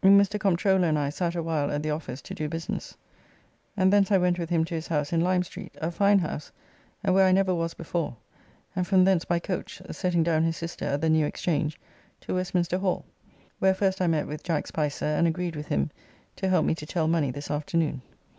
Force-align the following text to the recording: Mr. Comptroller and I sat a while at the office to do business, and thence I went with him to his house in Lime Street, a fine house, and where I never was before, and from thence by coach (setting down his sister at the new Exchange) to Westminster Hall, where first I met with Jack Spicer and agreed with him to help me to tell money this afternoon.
Mr. 0.03 0.39
Comptroller 0.39 0.87
and 0.87 0.97
I 0.97 1.11
sat 1.11 1.35
a 1.35 1.43
while 1.43 1.69
at 1.71 1.83
the 1.83 1.91
office 1.91 2.23
to 2.23 2.33
do 2.33 2.49
business, 2.49 2.97
and 3.77 3.93
thence 3.93 4.11
I 4.11 4.17
went 4.17 4.39
with 4.39 4.49
him 4.49 4.65
to 4.65 4.73
his 4.73 4.87
house 4.87 5.13
in 5.13 5.21
Lime 5.21 5.43
Street, 5.43 5.75
a 5.79 5.91
fine 5.91 6.17
house, 6.17 6.51
and 7.03 7.13
where 7.13 7.27
I 7.27 7.31
never 7.31 7.53
was 7.53 7.75
before, 7.75 8.15
and 8.75 8.87
from 8.87 9.03
thence 9.05 9.25
by 9.25 9.37
coach 9.37 9.79
(setting 9.91 10.23
down 10.23 10.41
his 10.41 10.57
sister 10.57 10.85
at 10.85 11.01
the 11.01 11.09
new 11.11 11.27
Exchange) 11.27 11.79
to 12.21 12.33
Westminster 12.33 12.79
Hall, 12.79 13.05
where 13.59 13.75
first 13.75 14.01
I 14.01 14.07
met 14.07 14.25
with 14.25 14.41
Jack 14.41 14.65
Spicer 14.65 15.05
and 15.05 15.27
agreed 15.27 15.55
with 15.55 15.67
him 15.67 15.91
to 16.37 16.49
help 16.49 16.65
me 16.65 16.73
to 16.73 16.87
tell 16.87 17.07
money 17.07 17.29
this 17.29 17.51
afternoon. 17.51 18.01